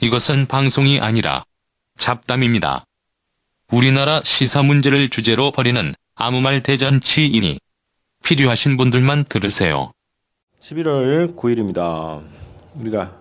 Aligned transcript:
이것은 0.00 0.46
방송이 0.46 1.00
아니라 1.00 1.42
잡담입니다. 1.96 2.84
우리나라 3.72 4.20
시사 4.22 4.62
문제를 4.62 5.10
주제로 5.10 5.50
벌이는 5.50 5.92
아무 6.14 6.40
말 6.40 6.62
대잔치이니 6.62 7.58
필요하신 8.24 8.76
분들만 8.76 9.24
들으세요. 9.28 9.90
11월 10.60 11.34
9일입니다. 11.36 12.22
우리가 12.76 13.12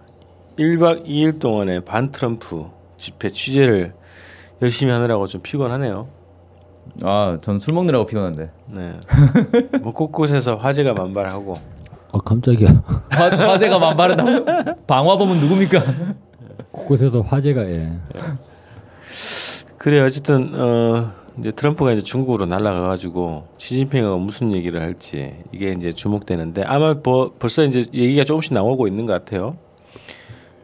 1박 0.60 1.08
2일 1.08 1.40
동안의 1.40 1.84
반 1.84 2.12
트럼프 2.12 2.68
집회 2.98 3.30
취재를 3.32 3.96
열심히 4.62 4.92
하느라고 4.92 5.26
좀 5.26 5.42
피곤하네요. 5.42 6.08
아, 7.04 7.40
전술 7.42 7.74
먹느라고 7.74 8.06
피곤한데. 8.06 8.52
네. 8.68 8.94
뭐 9.82 9.94
곳곳에서 9.94 10.56
화재가 10.56 10.94
만발하고 10.94 11.60
아 12.12 12.18
깜짝이야. 12.20 12.84
화, 13.10 13.24
화재가 13.30 13.80
만발한다고? 13.80 14.86
방화범은 14.86 15.40
누굽니까? 15.40 15.96
곳곳에서 16.78 17.22
화재가 17.22 17.70
예. 17.70 17.92
그래 19.78 20.02
어쨌든 20.02 20.54
어 20.54 21.12
이제 21.40 21.52
트럼프가 21.52 21.94
이제 21.94 22.02
중국으로 22.02 22.46
날아가 22.46 22.82
가지고 22.88 23.48
시진핑하고 23.58 24.18
무슨 24.18 24.52
얘기를 24.54 24.82
할지 24.82 25.36
이게 25.52 25.72
이제 25.72 25.92
주목되는데 25.92 26.64
아마 26.64 26.96
뭐 26.96 27.34
벌써 27.38 27.64
이제 27.64 27.86
얘기가 27.94 28.24
조금씩 28.24 28.54
나오고 28.54 28.88
있는 28.88 29.06
것 29.06 29.14
같아요. 29.14 29.58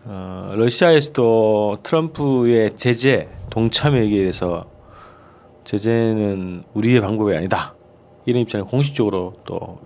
어 0.06 0.54
러시아에서도 0.56 1.80
트럼프의 1.84 2.76
제재 2.76 3.30
동참에 3.50 4.10
대해서 4.10 4.66
제재는 5.64 6.64
우리의 6.74 7.00
방법이 7.00 7.34
아니다 7.36 7.74
이런 8.26 8.42
입장을 8.42 8.66
공식적으로 8.66 9.34
또 9.46 9.80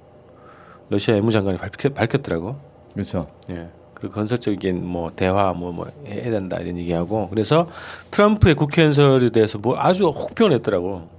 러시아 0.90 1.16
외무장관이 1.16 1.58
밝혔, 1.58 1.94
밝혔더라고. 1.94 2.56
그렇죠. 2.94 3.28
예. 3.50 3.70
그리고 4.00 4.14
건설적인 4.14 4.86
뭐 4.86 5.12
대화 5.16 5.54
뭐 5.54 5.72
뭐 5.72 5.88
해야 6.08 6.32
된다 6.32 6.58
이런 6.60 6.78
얘기하고 6.78 7.28
그래서 7.30 7.68
트럼프의 8.12 8.56
국회 8.56 8.84
연설에 8.84 9.30
대해서 9.30 9.58
뭐 9.60 9.76
아주 9.78 10.06
혹평했더라고. 10.08 11.17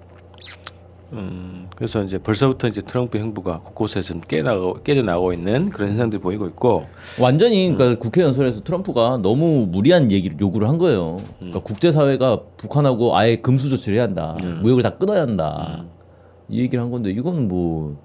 음 1.13 1.69
그래서 1.75 2.03
이제 2.03 2.19
벌써부터 2.19 2.69
이제 2.69 2.83
트럼프 2.83 3.17
행보가 3.17 3.61
곳곳에서 3.61 4.09
좀 4.13 4.21
깨나고 4.21 4.83
깨져 4.83 5.01
나오고 5.03 5.33
있는 5.33 5.71
그런 5.71 5.91
현상들이 5.91 6.21
보이고 6.21 6.47
있고 6.49 6.87
완전히 7.19 7.73
그러니까 7.75 7.99
국회 7.99 8.21
연설에서 8.23 8.63
트럼프가 8.63 9.19
너무 9.23 9.67
무리한 9.71 10.11
얘기를 10.11 10.39
요구를 10.39 10.69
한 10.69 10.77
거예요. 10.77 11.19
그러니까 11.39 11.61
국제 11.61 11.93
사회가 11.93 12.41
북한하고 12.59 13.17
아예 13.17 13.37
금수 13.37 13.71
조치를 13.71 13.97
해야 13.97 14.05
한다. 14.05 14.35
무역을 14.63 14.83
다 14.83 14.91
끊어야 14.91 15.23
한다. 15.23 15.85
이 16.51 16.61
얘기를 16.61 16.83
한 16.83 16.91
건데 16.91 17.11
이건 17.11 17.49
뭐 17.49 17.97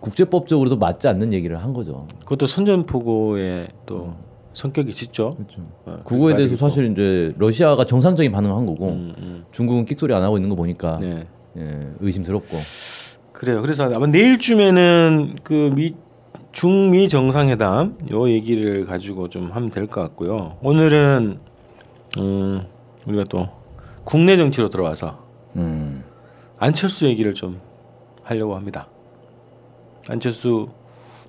국제법적으로도 0.00 0.76
맞지 0.78 1.08
않는 1.08 1.32
얘기를 1.32 1.62
한 1.62 1.72
거죠. 1.72 2.06
그것도 2.20 2.46
선전포고의 2.46 3.68
또 3.86 4.14
성격이 4.54 4.92
짙죠. 4.92 5.36
그렇죠. 5.36 5.62
어, 5.84 6.00
그거에 6.04 6.34
대해서 6.34 6.56
사실 6.56 6.90
이제 6.92 7.34
러시아가 7.38 7.84
정상적인 7.84 8.32
반응을 8.32 8.56
한 8.56 8.66
거고 8.66 8.88
음, 8.88 9.14
음. 9.18 9.44
중국은 9.52 9.84
끽소리 9.84 10.12
안 10.14 10.22
하고 10.22 10.36
있는 10.38 10.48
거 10.48 10.56
보니까 10.56 10.98
네. 10.98 11.26
예, 11.58 11.88
의심스럽고. 12.00 12.56
그래요. 13.32 13.60
그래서 13.62 13.84
아마 13.94 14.06
내일쯤에는 14.06 15.36
그 15.44 15.70
미 15.74 15.94
중미 16.52 17.08
정상회담 17.08 17.98
요 18.10 18.28
얘기를 18.28 18.84
가지고 18.84 19.28
좀 19.28 19.50
하면 19.52 19.70
될 19.70 19.86
것 19.86 20.00
같고요. 20.00 20.56
오늘은 20.62 21.38
음 22.18 22.60
우리가 23.06 23.24
또 23.28 23.48
국내 24.04 24.36
정치로 24.36 24.68
들어와서 24.68 25.18
음. 25.54 26.02
안철수 26.58 27.06
얘기를 27.06 27.34
좀 27.34 27.60
하려고 28.24 28.56
합니다. 28.56 28.88
안철수 30.10 30.68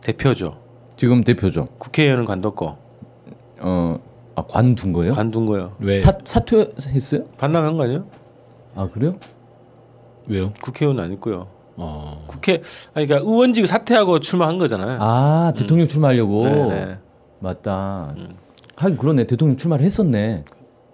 대표죠. 0.01 0.57
지금 0.97 1.23
대표죠. 1.23 1.67
국회의원은 1.77 2.25
관뒀고 2.25 2.77
어, 3.61 3.99
아, 4.35 4.43
관둔 4.43 4.91
거예요? 4.91 5.13
관둔 5.13 5.45
거요. 5.45 5.75
왜 5.79 5.99
사, 5.99 6.17
사퇴했어요? 6.23 7.25
반납한 7.37 7.77
거 7.77 7.83
아니에요? 7.83 8.05
아 8.75 8.89
그래요? 8.89 9.15
왜요? 10.25 10.51
국회의원 10.61 10.99
아니고요. 10.99 11.47
어. 11.77 12.23
국회 12.27 12.61
아니 12.93 13.05
그러니까 13.05 13.29
의원직 13.29 13.67
사퇴하고 13.67 14.19
출마한 14.19 14.57
거잖아요. 14.57 14.97
아 14.99 15.53
대통령 15.55 15.87
출마하려고 15.87 16.43
네, 16.45 16.67
네. 16.67 16.97
맞다. 17.39 18.15
하긴 18.77 18.97
그러네 18.97 19.27
대통령 19.27 19.57
출마를 19.57 19.85
했었네. 19.85 20.43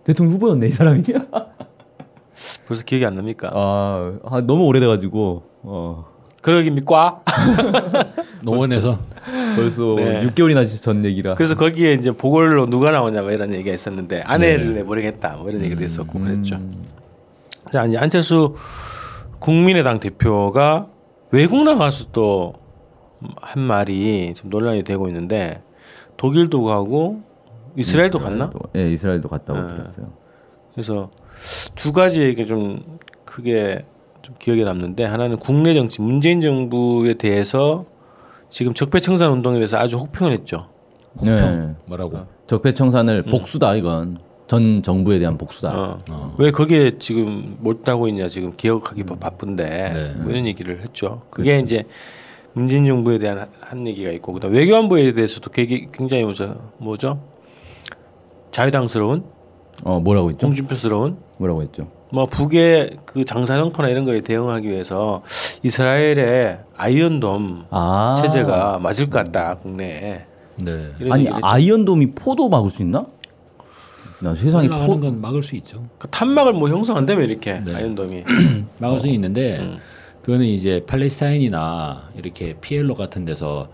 대통령 0.04 0.36
후보였네 0.36 0.68
이 0.68 0.70
사람이. 0.70 1.04
벌써 2.68 2.84
기억이 2.84 3.06
안 3.06 3.16
납니까? 3.16 3.50
아, 3.54 4.20
아, 4.26 4.42
너무 4.42 4.66
오래돼 4.66 4.86
가지고 4.88 5.44
어, 5.64 6.06
그러깁니까? 6.52 7.22
농원에서 8.42 9.00
벌써 9.56 9.96
네. 9.96 10.26
6개월이나 10.28 10.82
전 10.82 11.04
얘기라. 11.06 11.36
그래서 11.36 11.56
거기에 11.56 11.94
이제 11.94 12.12
보궐로 12.12 12.68
누가 12.68 12.92
나오냐 12.92 13.22
뭐 13.22 13.32
이런 13.32 13.54
얘기가 13.54 13.76
있었는데 13.76 14.22
아내를 14.22 14.74
내보내겠다 14.74 15.38
뭐 15.38 15.50
이런 15.50 15.64
얘기도 15.64 15.84
있었고 15.84 16.20
그랬죠. 16.20 16.60
자 17.72 17.86
이제 17.86 17.98
안철수 17.98 18.56
국민의당 19.40 20.00
대표가 20.00 20.88
외국 21.32 21.64
나가서 21.64 22.06
또 22.12 22.68
한 23.42 23.62
말이 23.64 24.34
좀 24.36 24.50
논란이 24.50 24.84
되고 24.84 25.08
있는데 25.08 25.62
독일도 26.18 26.64
가고 26.64 27.22
이스라엘도 27.76 28.20
갔나? 28.20 28.52
예, 28.76 28.92
이스라엘도 28.92 29.30
갔다고 29.30 29.62
네. 29.62 29.68
들었어요. 29.68 30.12
그래서 30.74 31.10
두 31.76 31.92
가지 31.92 32.22
얘기 32.22 32.48
좀 32.48 33.00
크게 33.26 33.86
좀 34.28 34.36
기억에 34.40 34.66
남는데 34.66 35.06
하나는 35.06 35.38
국내 35.38 35.74
정치 35.74 36.02
문재인 36.02 36.42
정부에 36.42 37.14
대해서 37.14 37.86
지금 38.50 38.74
적폐청산 38.74 39.32
운동에 39.32 39.56
대해서 39.56 39.78
아주 39.78 39.96
혹평을 39.96 40.34
했죠. 40.34 40.68
네. 41.24 41.74
뭐라고? 41.86 42.26
적폐청산을 42.48 43.24
복수다 43.24 43.76
이건 43.76 44.18
전 44.48 44.84
정부에 44.84 45.20
대한 45.20 45.38
복수다. 45.38 45.98
어. 46.10 46.36
왜 46.38 46.52
거기에 46.52 46.98
지금 47.00 47.56
못하고 47.62 48.10
있냐 48.10 48.28
지금 48.28 48.52
기억하기 48.58 49.04
바- 49.04 49.16
바쁜데 49.16 49.66
네. 49.94 50.14
뭐 50.22 50.30
이런 50.32 50.46
얘기를 50.46 50.82
했죠. 50.82 51.22
그게 51.30 51.60
이제 51.60 51.86
문재인 52.52 52.86
정부에 52.86 53.20
대한 53.20 53.40
한- 53.40 53.50
한 53.62 53.88
얘기가 53.88 54.12
있고 54.12 54.34
그다음 54.34 54.54
외교안보에 54.54 55.14
대해서도 55.14 55.52
굉장히 55.52 56.24
뭐죠 56.24 56.54
뭐죠 56.80 57.22
자유당스러운 58.52 59.24
어 59.86 60.02
뭐라고 60.02 60.32
했죠? 60.32 60.48
홍준표스러운 60.48 61.18
뭐라고 61.38 61.62
했죠? 61.62 61.88
뭐 62.10 62.26
북의 62.26 62.98
그 63.06 63.26
장사 63.26 63.56
정포나 63.58 63.90
이런 63.90 64.06
거에 64.06 64.22
대응하기 64.22 64.68
위해서 64.70 65.24
이스라엘의 65.64 66.60
아이언돔 66.78 67.66
아 67.70 68.14
체제가 68.22 68.80
맞을 68.80 69.10
것 69.10 69.24
같다 69.26 69.56
국내에 69.56 70.22
네. 70.56 70.88
아니. 71.10 71.28
아이언돔이 71.30 72.12
포도 72.12 72.50
막을 72.50 72.72
수 72.72 72.82
있나? 72.82 73.06
나 74.20 74.34
세상에 74.34 74.68
포 74.68 75.00
건 75.00 75.22
막을 75.22 75.44
수 75.44 75.56
있죠. 75.58 75.86
그 76.00 76.08
탄막을 76.08 76.54
뭐 76.54 76.70
형성한다며 76.70 77.22
이렇게 77.24 77.60
네. 77.60 77.76
아이언돔이 77.76 78.24
막을 78.80 79.00
수 79.00 79.08
있는데 79.10 79.60
음. 79.60 79.78
그거는 80.24 80.46
이제 80.46 80.84
팔레스타인이나 80.88 82.10
이렇게 82.16 82.56
PLO 82.60 82.96
같은 82.96 83.26
데서 83.26 83.68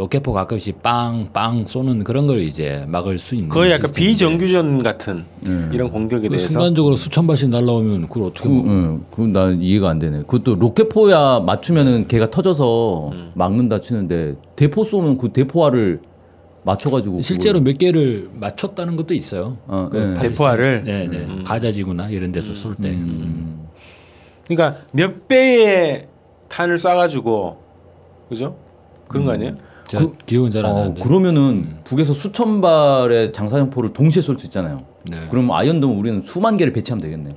로켓포 0.00 0.32
가끔씩 0.32 0.82
빵빵 0.82 1.66
쏘는 1.66 2.04
그런 2.04 2.26
걸 2.26 2.40
이제 2.40 2.86
막을 2.88 3.18
수 3.18 3.34
있는 3.34 3.50
거의 3.50 3.72
약간 3.72 3.88
시스템인데 3.88 4.12
비정규전 4.12 4.82
같은 4.82 5.24
음. 5.44 5.70
이런 5.74 5.90
공격에 5.90 6.28
그 6.28 6.36
대해서 6.36 6.52
순간적으로 6.52 6.96
수천 6.96 7.26
발씩 7.26 7.50
날라오면 7.50 8.08
그걸 8.08 8.22
어떻게 8.30 8.48
그, 8.48 8.54
뭐 8.54 8.64
응, 8.66 9.04
그건 9.10 9.32
난 9.34 9.60
이해가 9.60 9.90
안 9.90 9.98
되네. 9.98 10.20
그것도 10.20 10.54
로켓포야 10.54 11.40
맞추면은 11.40 12.08
걔가 12.08 12.30
터져서 12.30 13.10
음. 13.12 13.32
막는다 13.34 13.82
치는데 13.82 14.36
대포 14.56 14.84
쏘면 14.84 15.18
그 15.18 15.32
대포알을 15.34 16.00
맞춰가지고 16.62 17.20
실제로 17.20 17.60
몇 17.60 17.76
개를 17.76 18.30
맞췄다는 18.32 18.96
것도 18.96 19.12
있어요. 19.12 19.58
어, 19.66 19.90
그 19.92 19.98
네. 19.98 20.28
대포알을? 20.28 20.84
네, 20.84 21.08
네. 21.08 21.26
가자지구나 21.44 22.08
이런 22.08 22.32
데서 22.32 22.54
쏠 22.54 22.74
때. 22.74 22.88
음. 22.88 23.68
그러니까 24.46 24.80
몇 24.92 25.28
배의 25.28 26.08
탄을 26.48 26.78
쏴가지고 26.78 27.56
그죠 28.30 28.56
그런 29.08 29.26
거 29.26 29.32
아니에요? 29.32 29.69
제가 29.98 30.06
기억은 30.26 30.50
잘안 30.50 30.70
어, 30.72 30.74
나는데. 30.78 31.02
그러면은 31.02 31.76
북에서 31.84 32.12
수천 32.14 32.60
발의 32.60 33.32
장사형포를 33.32 33.92
동시에 33.92 34.22
쏠 34.22 34.38
수 34.38 34.46
있잖아요. 34.46 34.82
네. 35.10 35.18
그럼 35.30 35.50
아이언돔 35.50 35.98
우리는 35.98 36.20
수만 36.20 36.56
개를 36.56 36.72
배치하면 36.72 37.02
되겠네. 37.02 37.34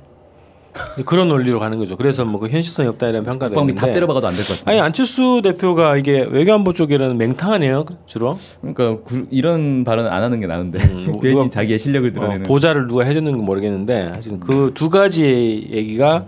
그런 1.06 1.30
원리로 1.30 1.60
가는 1.60 1.78
거죠. 1.78 1.96
그래서 1.96 2.24
뭐 2.24 2.40
그 2.40 2.48
현실성이 2.48 2.88
없다 2.88 3.06
이런 3.08 3.22
평가도 3.24 3.54
국방비 3.54 3.74
다 3.76 3.86
때려박아도 3.86 4.26
안 4.26 4.34
될 4.34 4.42
것 4.44 4.48
같은데. 4.54 4.70
아니 4.72 4.80
안철수 4.80 5.40
대표가 5.42 5.96
이게 5.96 6.26
외교안보 6.28 6.72
쪽에는 6.72 7.16
맹탕하네요 7.16 7.84
주로 8.06 8.36
그러니까 8.60 8.96
구- 9.04 9.26
이런 9.30 9.84
발언 9.84 10.06
안 10.08 10.22
하는 10.24 10.40
게 10.40 10.48
나은데 10.48 10.78
음, 10.82 11.18
괜히 11.22 11.34
누가- 11.36 11.48
자기의 11.50 11.78
실력을 11.78 12.10
어, 12.10 12.12
드러내는. 12.12 12.42
보좌를 12.46 12.88
누가 12.88 13.04
해줬는지 13.04 13.38
모르겠는데 13.38 14.00
하여튼 14.02 14.40
그두 14.40 14.90
가지 14.90 15.68
얘기가 15.70 16.26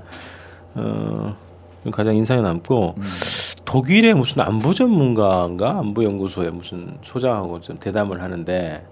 어, 0.75 1.35
가장 1.91 2.15
인상에 2.15 2.41
남고 2.41 2.95
음. 2.99 3.03
독일의 3.67 4.15
무슨 4.15 4.41
안보 4.41 4.73
전문가인가 4.73 5.79
안보 5.79 6.05
연구소에 6.05 6.51
무슨 6.51 6.97
소장하고 7.03 7.61
좀 7.61 7.79
대담을 7.79 8.23
하는데 8.23 8.87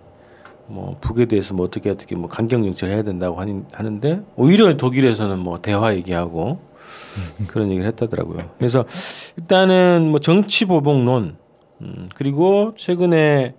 뭐 0.66 0.96
북에 1.00 1.26
대해서 1.26 1.54
뭐 1.54 1.64
어떻게 1.64 1.90
어떻게 1.90 2.16
뭐 2.16 2.28
강경 2.28 2.64
정책을 2.64 2.94
해야 2.94 3.02
된다고 3.02 3.40
하니, 3.40 3.62
하는데 3.72 4.22
오히려 4.36 4.76
독일에서는 4.76 5.38
뭐 5.38 5.60
대화 5.62 5.94
얘기하고 5.94 6.58
그런 7.48 7.70
얘기를 7.70 7.86
했다더라고요. 7.86 8.50
그래서 8.58 8.84
일단은 9.36 10.08
뭐 10.10 10.20
정치 10.20 10.64
보복론 10.64 11.36
음, 11.80 12.08
그리고 12.14 12.74
최근에 12.76 13.54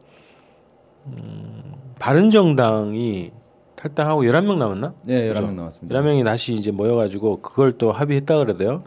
음, 1.08 1.74
바른 1.98 2.30
정당이 2.30 3.32
탈당하고 3.76 4.24
11명 4.24 4.58
남았나? 4.58 4.94
네, 5.04 5.28
그죠? 5.28 5.42
11명 5.42 5.54
남았습니다. 5.54 6.02
11명이 6.02 6.26
다시 6.26 6.54
이제 6.54 6.72
모여 6.72 6.96
가지고 6.96 7.42
그걸 7.42 7.78
또 7.78 7.92
합의했다 7.92 8.38
그러대요. 8.38 8.84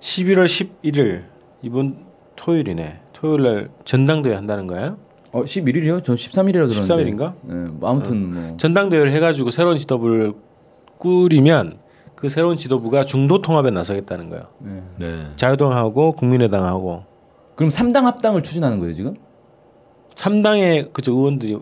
11월 0.00 0.46
11일 0.46 1.33
이번 1.64 1.96
토요일이네. 2.36 3.00
토요일 3.14 3.42
날 3.42 3.70
전당대회 3.84 4.34
한다는 4.34 4.66
거예요. 4.66 4.98
어, 5.32 5.44
11일이요? 5.44 6.04
전 6.04 6.14
13일이라 6.14 6.68
들었는데. 6.68 6.84
13일인가? 6.84 7.32
네, 7.42 7.54
뭐 7.70 7.88
아무튼 7.88 8.34
뭐 8.34 8.56
전당대회를 8.58 9.10
해가지고 9.12 9.50
새로운 9.50 9.78
지도부를 9.78 10.34
꾸리면 10.98 11.78
그 12.14 12.28
새로운 12.28 12.56
지도부가 12.58 13.04
중도 13.04 13.40
통합에 13.40 13.70
나서겠다는 13.70 14.28
거예요. 14.28 14.44
네. 14.98 15.26
자유당하고 15.36 16.12
국민의당하고 16.12 17.04
그럼 17.54 17.70
3당 17.70 18.02
합당을 18.02 18.42
추진하는 18.42 18.78
거예요, 18.78 18.92
지금? 18.92 19.14
3당의 20.14 20.92
그저 20.92 21.12
의원들이 21.12 21.58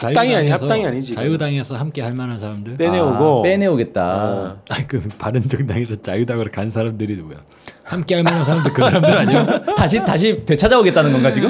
합당이 0.00 0.34
아니 0.34 0.48
자유당에서- 0.48 0.60
합당이 0.62 0.86
아니지. 0.86 1.14
자유당에서 1.14 1.74
함께 1.76 2.02
할 2.02 2.14
만한 2.14 2.38
사람들. 2.38 2.76
빼내오고 2.76 3.40
아, 3.40 3.42
빼내오겠다. 3.42 4.00
아, 4.02 4.56
아니 4.70 4.86
그 4.86 5.00
바른정당에서 5.18 5.96
자유당으로 6.02 6.50
간 6.52 6.70
사람들이 6.70 7.16
누구야? 7.16 7.38
함께 7.84 8.14
할 8.16 8.22
만한 8.24 8.44
사람들 8.44 8.72
그 8.72 8.82
사람들 8.82 9.18
아니야? 9.18 9.46
다시 9.76 9.98
다시 10.04 10.44
되찾아오겠다는 10.44 11.12
건가 11.12 11.32
지금? 11.32 11.48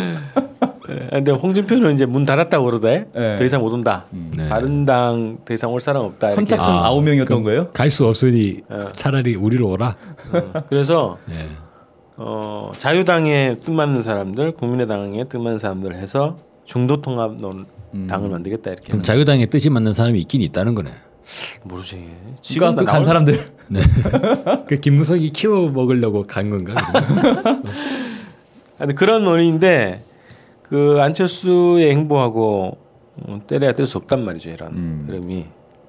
예, 0.91 1.09
근데 1.11 1.33
홍준표는 1.33 1.93
이제 1.93 2.07
문 2.07 2.25
닫았다고 2.25 2.65
그러대. 2.65 3.07
네. 3.15 3.37
더 3.37 3.45
이상 3.45 3.61
못 3.61 3.73
온다. 3.75 4.07
네. 4.11 4.49
바른당 4.49 5.39
더 5.45 5.53
이상 5.53 5.71
올 5.73 5.81
사람 5.83 6.05
없다. 6.05 6.29
선착순 6.31 6.73
아, 6.75 6.87
아, 6.87 6.91
9명이었던 6.93 7.45
거예요? 7.45 7.69
갈 7.73 7.91
수 7.91 8.07
없으니 8.07 8.63
차라리 8.97 9.35
우리로 9.37 9.69
오라. 9.69 9.97
어, 10.33 10.63
그래서 10.71 11.19
네. 11.27 11.47
어, 12.17 12.73
자유당에 12.79 13.57
뜻 13.63 13.71
맞는 13.71 14.03
사람들, 14.03 14.53
국민의당에 14.53 15.25
뜻 15.29 15.37
맞는 15.39 15.59
사람들 15.59 15.95
해서 15.97 16.39
중도 16.65 17.03
통합 17.03 17.33
논 17.93 18.07
당을 18.07 18.29
만들겠다 18.29 18.71
이렇게. 18.73 18.89
그럼 18.89 19.03
자유당에 19.03 19.47
뜻이 19.47 19.71
맞는 19.71 19.93
사람이 19.93 20.19
있긴 20.21 20.43
있다는 20.43 20.75
거네. 20.75 20.91
모르지. 21.65 22.09
지금 22.43 22.69
나 22.69 22.75
그간 22.77 22.95
나올- 22.95 23.05
사람들 23.05 23.47
네. 23.69 23.81
그 24.67 24.81
김무석이 24.81 25.31
키워 25.31 25.71
먹으려고 25.71 26.23
간 26.23 26.49
건가? 26.51 26.75
아니 28.81 28.95
그런 28.95 29.25
논의인데 29.25 30.03
그 30.63 30.99
안철수의 31.01 31.91
행보하고 31.91 32.79
어, 33.27 33.41
때려야 33.47 33.73
뗄 33.73 33.85
수 33.87 33.99
없단 33.99 34.25
말이죠 34.25 34.51
이런 34.51 34.73
음. 34.73 35.05
흐름이. 35.07 35.47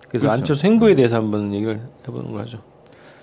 그래서 0.10 0.24
그렇죠. 0.26 0.32
안철수 0.32 0.66
행보에 0.66 0.96
대해서 0.96 1.16
한번 1.18 1.54
얘기를 1.54 1.80
해보는 2.08 2.32
걸 2.32 2.42
하죠. 2.42 2.60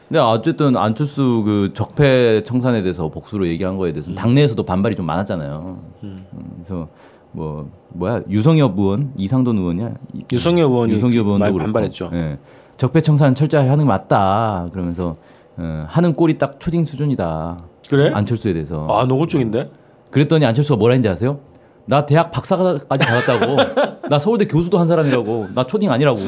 근데 0.08 0.20
어쨌든 0.20 0.76
안철수 0.76 1.42
그 1.44 1.72
적폐 1.74 2.44
청산에 2.44 2.82
대해서 2.82 3.08
복수로 3.08 3.48
얘기한 3.48 3.76
거에 3.76 3.92
대해서 3.92 4.10
는 4.10 4.14
당내에서도 4.16 4.62
반발이 4.62 4.94
좀 4.94 5.04
많았잖아요. 5.06 5.82
음, 6.04 6.24
그래서 6.54 6.88
뭐 7.36 7.70
뭐야 7.90 8.22
유성엽 8.30 8.78
의원, 8.78 9.12
이상돈 9.18 9.58
의원이야. 9.58 9.90
이- 10.14 10.24
유성엽 10.32 10.70
의원이 10.72 10.92
유성엽 10.94 11.26
의원도 11.26 11.44
그렇고. 11.44 11.58
반발했죠. 11.58 12.10
예. 12.14 12.38
적폐 12.78 13.02
청산 13.02 13.34
철저히 13.34 13.68
하는 13.68 13.84
게 13.84 13.88
맞다. 13.88 14.68
그러면서 14.72 15.16
어, 15.58 15.84
하는 15.86 16.14
꼴이 16.14 16.38
딱 16.38 16.58
초딩 16.58 16.86
수준이다. 16.86 17.58
그래? 17.90 18.10
안철수에 18.14 18.54
대해서. 18.54 18.86
아 18.90 19.04
노골 19.04 19.28
쪽인데? 19.28 19.70
그랬더니 20.10 20.46
안철수가 20.46 20.78
뭐라 20.78 20.92
했는지 20.94 21.10
아세요? 21.10 21.38
나 21.84 22.06
대학 22.06 22.30
박사까지 22.32 22.86
받았다고. 22.88 23.56
나 24.08 24.18
서울대 24.18 24.46
교수도 24.46 24.78
한 24.78 24.86
사람이라고. 24.86 25.48
나 25.54 25.64
초딩 25.66 25.90
아니라고. 25.90 26.20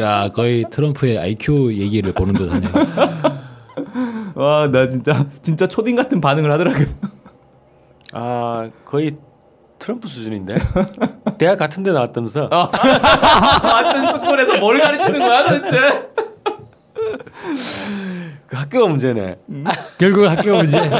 야 0.00 0.30
거의 0.30 0.64
트럼프의 0.70 1.18
IQ 1.18 1.74
얘기를 1.76 2.12
보는 2.14 2.32
듯하네. 2.32 2.66
와, 4.34 4.70
나 4.70 4.88
진짜 4.88 5.26
진짜 5.42 5.66
초딩 5.66 5.94
같은 5.94 6.22
반응을 6.22 6.50
하더라고요. 6.52 6.86
아 8.12 8.70
거의 8.86 9.12
트럼프 9.78 10.08
수준인데 10.08 10.56
대학 11.38 11.58
같은 11.58 11.82
데 11.82 11.92
나왔다면서 11.92 12.48
완전 13.64 14.12
스쿨에서 14.14 14.60
뭘 14.60 14.78
가르치는 14.78 15.18
거야 15.20 15.48
도대체? 15.48 16.08
그 18.46 18.56
학교가 18.56 18.88
문제네. 18.88 19.36
결국 19.98 20.24
학교 20.24 20.56
문제. 20.56 20.78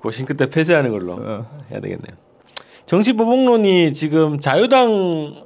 고심 0.00 0.26
끝에 0.26 0.48
폐쇄하는 0.50 0.90
걸로 0.90 1.12
어. 1.12 1.46
해야 1.70 1.80
되겠네요. 1.80 2.16
정치보복론이 2.86 3.92
지금 3.92 4.40
자유당 4.40 5.44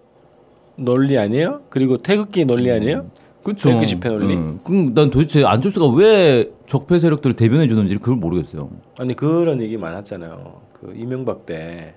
논리 0.77 1.19
아니에요? 1.19 1.63
그리고 1.69 1.99
태극기 1.99 2.45
논리 2.45 2.71
아니에요? 2.71 3.11
그렇죠. 3.43 3.69
태극기 3.69 3.87
집회 3.87 4.09
논리? 4.09 4.35
그럼 4.65 4.95
난 4.95 5.11
도대체 5.11 5.45
안철수가 5.45 5.89
왜 5.97 6.51
적폐 6.67 6.99
세력들을 6.99 7.37
대변해 7.37 7.67
주는지 7.69 7.97
그걸 7.97 8.17
모르겠어요. 8.17 8.71
아니 8.99 9.15
그런 9.15 9.61
얘기 9.61 9.77
많았잖아요. 9.77 10.64
그 10.85 10.93
이명박 10.95 11.47
때 11.47 11.95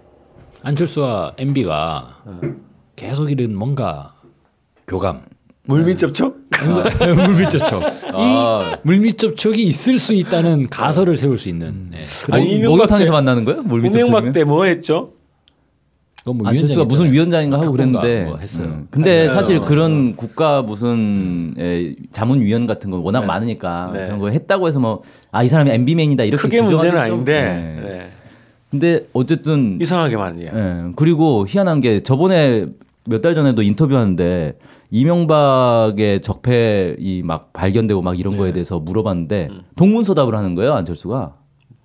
안철수와 0.64 1.34
MB가 1.38 2.24
계속 2.96 3.30
이런 3.30 3.54
뭔가 3.54 4.16
교감. 4.88 5.24
물밑 5.66 5.98
접촉? 5.98 6.38
물밑 7.16 7.50
접촉. 7.50 7.84
아. 8.14 8.62
이 8.78 8.78
물밑 8.84 9.18
접촉이 9.18 9.62
있을 9.64 10.00
수 10.00 10.14
있다는 10.14 10.68
가설을 10.70 11.18
세울 11.18 11.38
수 11.38 11.50
있는. 11.50 11.90
네. 11.92 12.06
아니, 12.32 12.44
아니 12.44 12.54
이명박 12.56 12.78
목욕탕에서 12.78 13.06
때- 13.06 13.12
만나는 13.12 13.44
거예요? 13.44 13.62
물밑 13.64 13.94
이명박 13.94 14.22
접촉이면? 14.24 14.34
때뭐 14.34 14.64
했죠? 14.64 15.12
뭐 16.26 16.36
안철수가. 16.48 16.86
무슨 16.86 17.12
위원장인가 17.12 17.58
하고 17.58 17.72
그랬는데 17.74 18.24
뭐 18.26 18.38
했어요. 18.38 18.68
음. 18.68 18.88
근데 18.90 19.20
아니요. 19.22 19.32
사실 19.32 19.60
그런 19.62 20.16
국가 20.16 20.62
무슨 20.62 21.54
에, 21.58 21.94
자문위원 22.14 22.66
같은 22.66 22.90
건 22.90 23.02
워낙 23.02 23.26
많으니까 23.26 23.92
네. 23.94 24.06
그런 24.06 24.20
걸 24.20 24.32
했다고 24.32 24.68
해서 24.70 24.80
뭐 24.80 25.02
아 25.32 25.44
이 25.44 25.50
사람이 25.50 25.72
MB맨이다 25.72 26.24
이렇게 26.24 26.42
크게 26.42 26.62
문제는 26.62 26.92
좀- 26.92 27.00
아닌데 27.00 27.44
네. 27.84 28.10
네. 28.72 28.80
근데 28.80 29.08
어쨌든 29.14 29.78
이상하게 29.82 30.18
많은 30.18 30.42
얘기. 30.42 30.50
예. 30.54 30.84
그리고 30.96 31.46
희한한 31.48 31.80
게 31.80 32.04
저번에 32.04 32.68
몇 33.06 33.22
달 33.22 33.34
전에도 33.36 33.62
인터뷰하는데 33.62 34.58
이명박의 34.92 36.22
적폐 36.22 36.96
이 37.00 37.22
막 37.24 37.54
발견되고 37.54 38.02
막 38.02 38.20
이런 38.20 38.34
네. 38.34 38.40
거에 38.40 38.52
대해서 38.52 38.80
물어봤는데 38.80 39.48
음. 39.52 39.62
동문서답을 39.76 40.36
하는 40.36 40.56
거예요 40.56 40.74
안철수가. 40.74 41.34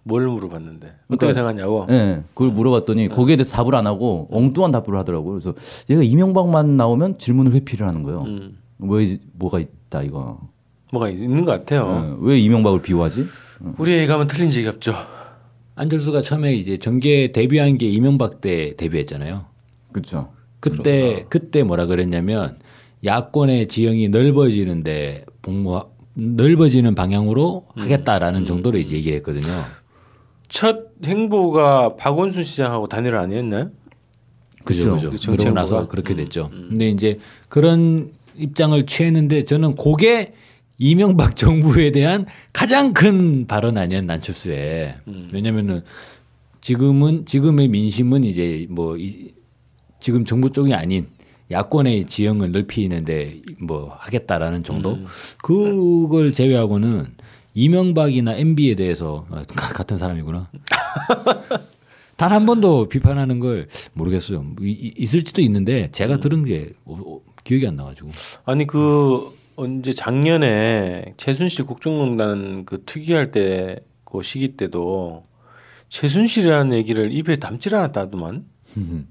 뭘 0.05 0.27
물어봤는데 0.27 0.87
어떻게 1.09 1.17
그러니까- 1.17 1.33
생각하냐고? 1.33 1.87
예. 1.91 2.23
그걸 2.35 2.51
물어봤더니 2.53 3.09
거기에 3.11 3.37
대해서 3.37 3.57
답을 3.57 3.77
안 3.77 3.87
하고 3.87 4.27
엉뚱한 4.33 4.73
답을 4.73 4.99
하더라고요. 4.99 5.39
그래서 5.39 5.55
얘가 5.91 6.03
이명박만 6.03 6.77
나오면 6.77 7.19
질문을 7.19 7.53
회피를 7.53 7.87
하는 7.87 8.03
거예요. 8.03 8.23
음, 8.23 8.57
왜 8.81 9.19
뭐가 9.35 9.61
있다 9.61 10.03
이거. 10.03 10.41
뭐가 10.93 11.09
있는 11.09 11.45
것 11.45 11.53
같아요. 11.53 12.05
예. 12.05 12.17
왜 12.21 12.39
이명박을 12.41 12.83
비호하지? 12.83 13.25
우리 13.79 13.93
얘기하면 13.93 14.27
틀린 14.27 14.51
적이 14.51 14.67
없죠. 14.69 14.93
안철수가 15.75 16.21
처음에 16.21 16.55
이제 16.55 16.77
정계 16.77 17.33
데뷔한 17.33 17.79
게 17.79 17.89
이명박 17.89 18.41
때 18.41 18.75
데뷔했잖아요. 18.77 19.47
그렇죠. 19.93 20.33
그때 20.61 21.25
그때 21.29 21.63
뭐라 21.65 21.87
그랬냐면 21.87 22.59
야권의 23.05 23.69
지형이 23.69 24.09
넓어지는데 24.09 25.25
복무 25.43 25.83
넓어지는 26.15 26.95
방향으로 26.95 27.67
하겠다라는 27.75 28.45
정도로 28.45 28.79
이제 28.79 28.97
얘기를 28.97 29.17
했거든요. 29.19 29.65
첫 30.49 30.91
행보가 31.05 31.97
박원순 31.97 32.45
시장하고 32.45 32.87
단일 32.87 33.17
아니었나요? 33.17 33.71
그죠, 34.65 34.95
그쵸. 34.95 35.11
그죠. 35.11 35.17
정치 35.19 35.43
그러고 35.45 35.55
나서? 35.55 35.89
그렇게 35.89 36.15
됐죠. 36.15 36.51
근데 36.51 36.91
이제 36.91 37.19
그런 37.49 38.13
입장을 38.37 38.81
취했는데 38.87 39.45
저는 39.45 39.75
그게 39.75 40.35
이명박 40.93 41.37
정부에 41.37 41.93
대한 41.93 42.27
가장 42.53 42.93
큰 42.93 43.47
발언 43.47 43.79
아니었나 43.79 44.15
안철수의. 44.15 44.97
왜냐면은 45.33 45.83
지금은 46.61 47.25
지금의 47.25 47.69
민심은 47.69 48.25
이제 48.25 48.67
뭐 48.69 48.97
이, 48.97 49.33
지금 50.01 50.25
정부 50.25 50.51
쪽이 50.51 50.75
아닌 50.75 51.07
야권의 51.53 52.07
지형을 52.07 52.51
넓히는데 52.51 53.43
뭐 53.61 53.95
하겠다라는 53.97 54.65
정도. 54.65 54.99
그걸 55.39 56.33
제외하고는 56.33 57.07
이명박이나 57.55 58.35
MB에 58.35 58.75
대해서 58.75 59.25
아, 59.31 59.45
가- 59.55 59.73
같은 59.73 59.99
사람이구나. 59.99 60.51
단 62.17 62.33
한 62.33 62.45
번도 62.47 62.89
비판하는 62.89 63.39
걸 63.39 63.69
모르겠어요. 63.95 64.45
이- 64.63 64.71
이- 64.71 64.95
있을지도 64.97 65.43
있는데 65.43 65.91
제가 65.93 66.19
들은 66.19 66.45
게 66.45 66.73
기억이 67.45 67.67
안 67.69 67.77
나가지고. 67.77 68.11
아니 68.45 68.67
그 68.67 69.31
언제 69.57 69.93
작년에 69.93 71.15
최순실 71.17 71.65
국정농단 71.67 72.65
그 72.65 72.83
특위할 72.85 73.31
때 73.31 73.77
그 74.13 74.23
시기 74.23 74.57
때도 74.59 75.23
최순실이라는 75.89 76.77
얘기를 76.77 77.11
입에 77.11 77.37
담질 77.37 77.75
않았다더만 77.75 78.45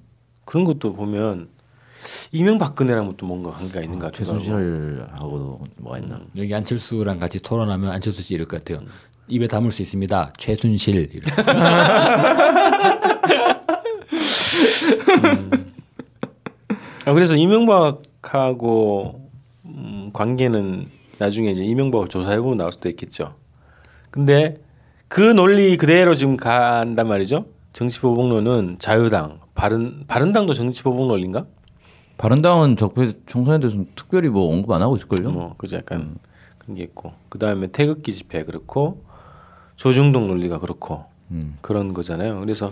그런 0.45 0.63
것도 0.63 0.93
보면 0.93 1.50
이명박근혜랑 2.31 3.15
또 3.17 3.25
뭔가 3.25 3.50
관계가 3.50 3.81
있는 3.81 3.98
것 3.98 4.12
같기도 4.12 4.33
하고. 4.33 4.39
최순실하고도 4.43 5.62
뭐가 5.77 5.98
있나? 6.00 6.21
여기 6.38 6.53
안철수랑 6.53 7.17
같이 7.19 7.39
토론하면 7.41 7.89
안철수 7.91 8.21
씨 8.21 8.36
이럴 8.36 8.48
것 8.48 8.63
같아요. 8.63 8.86
입에 9.27 9.48
담을 9.48 9.71
수 9.71 9.81
있습니다. 9.81 10.33
최순실. 10.38 10.95
이렇게. 11.13 11.21
아, 17.05 17.13
그래서 17.13 17.36
이명박하고 17.36 19.15
음, 19.15 19.31
관계는 20.22 20.86
나중에 21.18 21.50
이제 21.50 21.63
이명박을 21.63 22.08
조사해보면 22.10 22.58
나올 22.58 22.72
수도 22.72 22.90
있겠죠. 22.90 23.34
근데 24.12 24.62
그 25.08 25.20
논리 25.20 25.75
그대로 25.78 26.13
지금 26.13 26.38
간단 26.38 27.08
말이죠. 27.08 27.46
정치보복론은 27.74 28.78
자유당, 28.78 29.40
바른 29.56 30.06
바른당도 30.08 30.54
정치보복 30.54 31.08
논리인가? 31.08 31.46
바른당은 32.20 32.78
적폐 32.78 33.13
청산에 33.28 33.60
대해서 33.60 33.84
특별히 33.96 34.30
뭐 34.30 34.54
언급 34.54 34.70
안 34.72 34.84
하고 34.84 34.96
있을걸요? 34.96 35.32
뭐 35.32 35.56
그죠 35.58 35.78
약간 35.78 36.18
그런 36.60 36.75
게 36.78 36.84
있고 36.84 37.13
그 37.30 37.40
다음에 37.40 37.68
태극기 37.68 38.13
집회 38.13 38.44
그렇고 38.44 39.04
조중동 39.75 40.28
논리가 40.28 40.60
그렇고 40.60 41.06
음. 41.32 41.58
그런 41.62 41.94
거잖아요. 41.94 42.40
그래서 42.42 42.72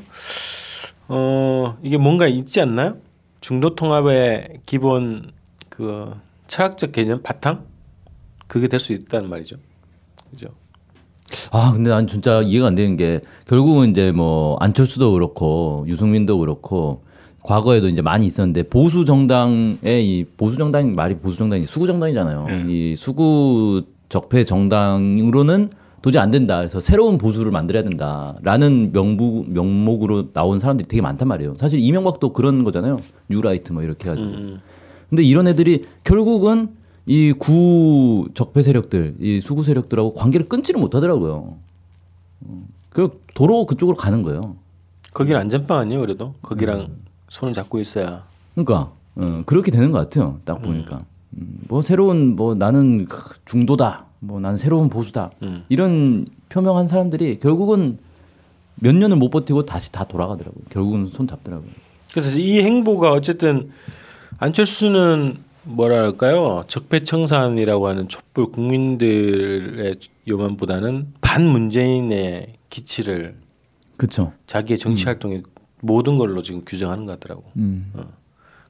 어 1.07 1.77
이게 1.81 1.97
뭔가 1.97 2.27
있지 2.27 2.61
않나요? 2.61 2.97
중도 3.41 3.73
통합의 3.73 4.59
기본 4.67 5.31
그 5.69 6.13
철학적 6.49 6.91
개념 6.91 7.21
바탕 7.21 7.63
그게 8.47 8.67
될 8.67 8.79
수 8.79 8.91
있다는 8.93 9.29
말이죠. 9.29 9.55
그죠? 10.31 10.47
아 11.51 11.71
근데 11.73 11.89
난 11.91 12.07
진짜 12.07 12.41
이해가 12.41 12.67
안 12.67 12.75
되는 12.75 12.97
게 12.97 13.21
결국은 13.47 13.91
이제 13.91 14.11
뭐 14.11 14.57
안철수도 14.59 15.11
그렇고 15.11 15.85
유승민도 15.87 16.39
그렇고 16.39 17.03
과거에도 17.43 17.87
이제 17.87 18.01
많이 18.01 18.25
있었는데 18.25 18.63
보수 18.63 19.05
정당의 19.05 20.05
이 20.05 20.25
보수 20.37 20.57
정당 20.57 20.95
말이 20.95 21.15
보수 21.15 21.37
정당이 21.37 21.65
수구 21.65 21.87
정당이잖아요. 21.87 22.67
이 22.67 22.95
수구 22.97 23.83
적폐 24.09 24.43
정당으로는 24.43 25.69
도저히 26.01 26.21
안 26.21 26.31
된다. 26.31 26.57
그래서 26.57 26.79
새로운 26.79 27.17
보수를 27.17 27.51
만들어야 27.51 27.83
된다라는 27.83 28.91
명부 28.91 29.45
명목으로 29.47 30.33
나온 30.33 30.57
사람들이 30.57 30.87
되게 30.87 31.01
많단 31.01 31.27
말이에요. 31.27 31.55
사실 31.57 31.79
이명박도 31.79 32.33
그런 32.33 32.63
거잖아요. 32.63 33.01
뉴라이트 33.29 33.71
뭐 33.71 33.83
이렇게 33.83 34.09
해가지고. 34.09 34.57
근데 35.09 35.23
이런 35.23 35.47
애들이 35.47 35.85
결국은 36.03 36.69
이 37.05 37.33
구 37.39 38.27
적폐 38.35 38.61
세력들, 38.61 39.15
이 39.19 39.39
수구 39.41 39.63
세력들하고 39.63 40.13
관계를 40.13 40.47
끊지를 40.47 40.79
못하더라고요. 40.79 41.55
음, 42.45 42.65
그 42.89 43.19
도로 43.33 43.65
그쪽으로 43.65 43.97
가는 43.97 44.21
거예요. 44.21 44.55
거기는 45.13 45.39
안전빵 45.39 45.79
아니에요, 45.79 46.01
그래도 46.01 46.35
거기랑 46.43 46.89
손을 47.29 47.53
잡고 47.55 47.79
있어야. 47.79 48.25
그러니까 48.53 48.91
어, 49.15 49.41
그렇게 49.47 49.71
되는 49.71 49.91
것 49.91 49.97
같아요. 49.97 50.39
딱 50.45 50.61
보니까 50.61 51.03
음, 51.37 51.59
뭐 51.67 51.81
새로운 51.81 52.35
뭐 52.35 52.53
나는 52.53 53.07
중도다, 53.45 54.05
뭐 54.19 54.39
나는 54.39 54.57
새로운 54.57 54.89
보수다 54.89 55.31
음. 55.41 55.63
이런 55.69 56.27
표명한 56.49 56.87
사람들이 56.87 57.39
결국은 57.39 57.97
몇 58.75 58.95
년을 58.95 59.17
못 59.17 59.29
버티고 59.29 59.65
다시 59.65 59.91
다 59.91 60.03
돌아가더라고요. 60.05 60.63
결국은 60.69 61.07
손 61.07 61.27
잡더라고요. 61.27 61.69
그래서 62.11 62.39
이 62.39 62.59
행보가 62.61 63.11
어쨌든 63.11 63.69
안철수는 64.39 65.37
뭐랄까요 65.63 66.63
적폐청산이라고 66.67 67.87
하는 67.87 68.07
촛불 68.07 68.49
국민들의 68.51 69.95
요만보다는 70.27 71.13
반문재인의 71.21 72.53
기치를 72.69 73.35
그렇죠. 73.97 74.31
자기의 74.47 74.79
정치 74.79 75.05
활동의 75.05 75.43
모든 75.81 76.17
걸로 76.17 76.41
지금 76.41 76.63
규정하는 76.65 77.05
것 77.05 77.19
같더라고. 77.19 77.43
음. 77.57 77.91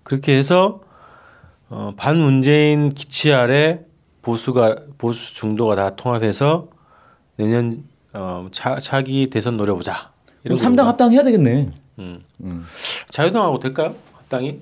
그렇게 0.04 0.36
해서 0.36 0.82
어, 1.70 1.94
반문재인 1.96 2.94
기치 2.96 3.32
아래 3.32 3.82
보수가 4.24 4.76
보수 4.98 5.36
중도가 5.36 5.76
다 5.76 5.96
통합해서 5.96 6.68
내년 7.36 7.84
어, 8.14 8.48
차, 8.52 8.80
차기 8.80 9.30
대선 9.30 9.56
노려보자. 9.56 10.12
그럼 10.44 10.58
3당 10.58 10.86
합당 10.86 11.12
해야 11.12 11.22
되겠네. 11.22 11.72
음. 12.00 12.24
음. 12.42 12.66
자유당하고 13.10 13.60
될까요? 13.60 13.96
합당이? 14.14 14.60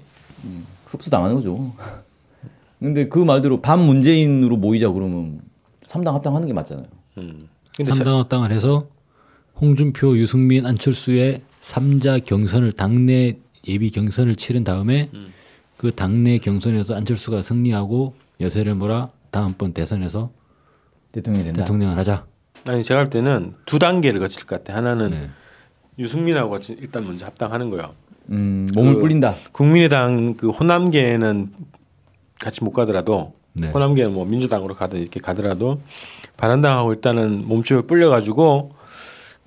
흡수 0.88 1.10
당하는 1.10 1.36
거죠. 1.36 1.74
근데 2.80 3.08
그 3.08 3.20
말대로 3.20 3.62
반 3.62 3.80
문재인으로 3.80 4.58
모이자 4.58 4.90
그러면 4.92 5.42
3당 5.86 6.12
합당하는 6.14 6.48
게 6.48 6.54
맞잖아요. 6.54 6.86
음. 7.18 7.48
근데 7.76 7.92
자- 7.92 7.96
삼당 7.98 8.20
합당을 8.20 8.52
해서 8.52 8.88
홍준표, 9.60 10.18
유승민, 10.18 10.66
안철수의 10.66 11.42
삼자 11.60 12.20
경선을 12.20 12.72
당내 12.74 13.38
예비 13.68 13.90
경선을 13.92 14.36
치른 14.36 14.64
다음에 14.64 15.10
음. 15.14 15.34
그 15.78 15.92
당내 15.94 16.38
경선에서 16.40 16.96
안철수가 16.96 17.42
승리하고 17.42 18.14
여세를 18.40 18.76
몰아 18.76 19.10
다음번 19.32 19.74
대선에서 19.74 20.32
대통령이 21.12 21.46
된다. 21.46 21.62
대통령을 21.64 21.98
하자. 21.98 22.26
아니 22.66 22.84
제가 22.84 23.02
볼 23.02 23.10
때는 23.10 23.54
두 23.66 23.80
단계를 23.80 24.20
거칠 24.20 24.46
것 24.46 24.64
같아. 24.64 24.78
하나는 24.78 25.12
네. 25.12 25.30
유승민하고 26.00 26.52
같이 26.52 26.76
일단 26.80 27.06
먼저 27.06 27.26
합당하는 27.26 27.70
거예요. 27.72 27.94
음, 28.32 28.70
몸을 28.74 28.96
그- 28.96 29.00
불린다. 29.02 29.36
국민의당 29.52 30.36
그 30.36 30.50
호남계는 30.50 31.52
같이 32.40 32.64
못 32.64 32.72
가더라도 32.72 33.34
네. 33.54 33.70
호남계는 33.70 34.14
뭐 34.14 34.26
민주당으로 34.26 34.76
가든 34.76 35.00
이렇게 35.00 35.20
가더라도 35.20 35.82
바른당하고 36.38 36.94
일단은 36.94 37.48
몸집을 37.48 37.84
불려가지고 37.88 38.74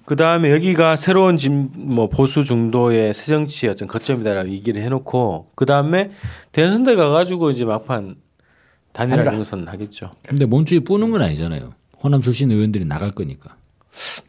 그 0.05 0.17
다음에 0.17 0.51
여기가 0.51 0.97
새로운 0.97 1.37
진, 1.37 1.71
뭐 1.77 2.09
보수 2.09 2.43
중도의 2.43 3.15
새정치의 3.15 3.71
어떤 3.73 3.87
거점이다라고 3.87 4.49
얘기를 4.51 4.83
해놓고 4.83 5.51
그 5.55 5.67
다음에 5.67 6.11
대선대 6.51 6.97
가가지고 6.97 7.53
이제 7.53 7.65
막판 7.65 8.17
단일화. 8.93 9.23
경선 9.31 9.69
하겠죠. 9.69 10.11
근데 10.27 10.47
몸집이 10.47 10.85
뿌는 10.85 11.11
건 11.11 11.23
아니잖아요. 11.23 11.75
호남 12.03 12.21
출신 12.23 12.51
의원들이 12.51 12.87
나갈 12.87 13.13
거니까. 13.13 13.55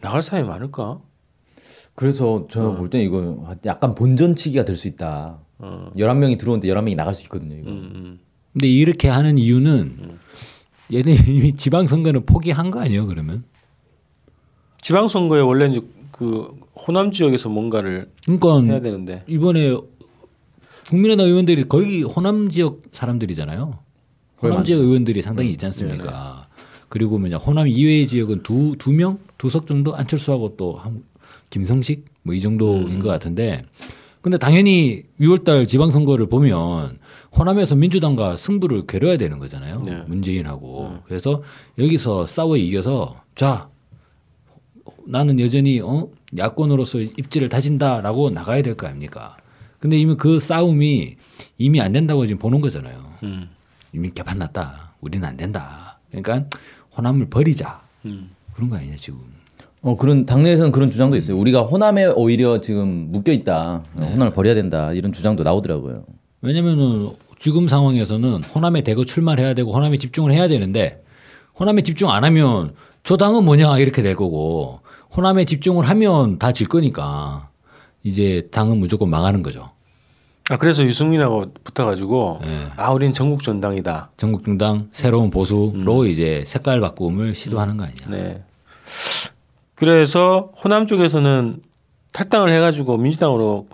나갈 0.01 0.21
사람이 0.21 0.47
많을까? 0.47 0.99
그래서 1.95 2.47
제가 2.49 2.75
볼땐 2.77 3.01
이거 3.01 3.43
약간 3.65 3.93
본전치기가 3.95 4.65
될 4.65 4.75
수 4.77 4.87
있다. 4.87 5.39
어. 5.59 5.91
11명이 5.95 6.39
들어오는데 6.39 6.67
11명이 6.67 6.95
나갈 6.95 7.13
수 7.13 7.23
있거든요. 7.23 7.55
이거. 7.57 7.69
음, 7.69 7.91
음. 7.95 8.19
근데 8.53 8.67
이렇게 8.67 9.07
하는 9.07 9.37
이유는 9.37 10.17
얘네 10.93 11.15
이미 11.27 11.53
지방선거는 11.55 12.25
포기한 12.25 12.71
거 12.71 12.79
아니에요? 12.81 13.05
그러면? 13.07 13.43
지방선거에 14.81 15.41
원래 15.41 15.67
이제 15.67 15.81
그 16.11 16.47
호남 16.75 17.11
지역에서 17.11 17.49
뭔가를 17.49 18.09
그러니까 18.25 18.61
해야 18.63 18.81
되는데 18.81 19.23
이번에 19.27 19.75
국민의당 20.89 21.27
의원들이 21.27 21.65
거의 21.65 22.03
호남 22.03 22.49
지역 22.49 22.81
사람들이잖아요. 22.91 23.79
호남 24.41 24.63
지역 24.63 24.79
의원들이 24.79 25.21
상당히 25.21 25.51
있지 25.51 25.65
않습니까? 25.67 26.47
그리고 26.89 27.17
뭐냐 27.19 27.37
호남 27.37 27.67
이외의 27.67 28.07
지역은 28.07 28.43
두 28.43 28.75
두 28.77 28.91
명 28.91 29.19
두 29.37 29.49
석 29.49 29.65
정도 29.67 29.95
안철수하고 29.95 30.55
또 30.57 30.73
한, 30.75 31.03
김성식 31.51 32.05
뭐 32.23 32.33
이 32.35 32.39
정도인 32.39 32.99
것 32.99 33.09
같은데 33.09 33.63
근데 34.21 34.37
당연히 34.37 35.03
6월달 35.19 35.67
지방선거를 35.67 36.27
보면 36.29 36.99
호남에서 37.37 37.75
민주당과 37.75 38.37
승부를 38.37 38.85
겨뤄야 38.87 39.17
되는 39.17 39.39
거잖아요. 39.39 39.81
네. 39.83 40.03
문재인하고 40.07 40.99
그래서 41.05 41.41
여기서 41.77 42.25
싸워 42.27 42.57
이겨서 42.57 43.21
자 43.35 43.69
나는 45.07 45.39
여전히 45.39 45.79
어 45.81 46.07
야권으로서 46.37 46.99
입지를 47.01 47.49
다진다라고 47.49 48.29
나가야 48.29 48.61
될 48.61 48.75
거 48.75 48.87
아닙니까? 48.87 49.37
근데 49.79 49.97
이미 49.97 50.15
그 50.15 50.39
싸움이 50.39 51.15
이미 51.57 51.81
안 51.81 51.91
된다고 51.91 52.25
지금 52.27 52.39
보는 52.39 52.61
거잖아요. 52.61 53.13
음. 53.23 53.49
이미 53.93 54.11
개판 54.11 54.37
났다. 54.37 54.93
우리는 55.01 55.27
안 55.27 55.35
된다. 55.35 55.99
그러니까 56.11 56.45
호남을 56.95 57.29
버리자. 57.29 57.81
음. 58.05 58.29
그런 58.53 58.69
거 58.69 58.77
아니냐 58.77 58.95
지금. 58.97 59.19
어 59.83 59.95
그런 59.95 60.25
당내에서는 60.25 60.71
그런 60.71 60.91
주장도 60.91 61.17
있어요. 61.17 61.37
우리가 61.37 61.61
호남에 61.63 62.05
오히려 62.05 62.61
지금 62.61 63.07
묶여 63.11 63.31
있다. 63.31 63.83
어, 63.97 64.01
호남을 64.03 64.31
버려야 64.33 64.53
된다. 64.53 64.93
이런 64.93 65.11
주장도 65.11 65.43
나오더라고요. 65.43 66.03
왜냐면은 66.41 67.09
지금 67.39 67.67
상황에서는 67.67 68.43
호남에 68.43 68.81
대거 68.81 69.05
출마해야 69.05 69.55
되고 69.55 69.71
호남에 69.73 69.97
집중을 69.97 70.31
해야 70.31 70.47
되는데 70.47 71.03
호남에 71.59 71.81
집중 71.81 72.11
안 72.11 72.23
하면 72.23 72.73
저 73.03 73.17
당은 73.17 73.43
뭐냐 73.43 73.79
이렇게 73.79 74.01
될 74.03 74.15
거고 74.15 74.81
호남에 75.15 75.45
집중을 75.45 75.83
하면 75.89 76.37
다 76.37 76.51
질 76.51 76.67
거니까 76.67 77.49
이제 78.03 78.47
당은 78.51 78.77
무조건 78.77 79.09
망하는 79.09 79.41
거죠. 79.41 79.71
아 80.49 80.57
그래서 80.57 80.83
유승민하고 80.83 81.53
붙어가지고 81.63 82.39
네. 82.43 82.67
아 82.75 82.91
우리는 82.91 83.13
전국 83.13 83.41
전당이다. 83.41 84.11
전국 84.17 84.43
중당 84.43 84.89
새로운 84.91 85.31
보수로 85.31 86.05
이제 86.05 86.43
색깔 86.45 86.79
바꿈을 86.81 87.33
시도하는 87.33 87.77
거 87.77 87.85
아니냐. 87.85 88.07
네. 88.09 88.43
그래서 89.81 90.51
호남 90.63 90.85
쪽에서는 90.85 91.59
탈당을 92.11 92.51
해가지고 92.51 92.97
민주당으로 92.97 93.67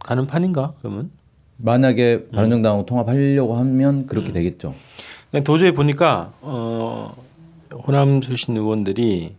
가는 0.00 0.26
판인가 0.26 0.74
그러면? 0.80 1.12
만약에 1.58 2.26
바른정당하고 2.30 2.86
통합하려고 2.86 3.54
하면 3.54 4.08
그렇게 4.08 4.32
되겠죠. 4.32 4.74
그냥 5.30 5.44
도저히 5.44 5.70
보니까 5.70 6.32
어 6.40 7.14
호남 7.86 8.20
출신 8.20 8.56
의원들이 8.56 9.36